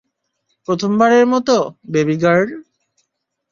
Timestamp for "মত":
1.27-1.49